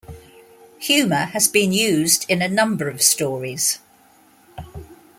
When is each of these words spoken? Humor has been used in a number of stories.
Humor 0.79 1.25
has 1.25 1.47
been 1.47 1.71
used 1.71 2.25
in 2.27 2.41
a 2.41 2.47
number 2.47 2.89
of 2.89 3.03
stories. 3.03 3.77